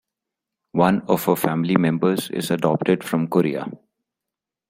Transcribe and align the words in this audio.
One 0.73 1.01
of 1.03 1.25
her 1.25 1.35
family 1.35 1.75
members 1.75 2.31
is 2.31 2.49
adopted 2.49 3.03
from 3.03 3.27
Korea. 3.27 3.67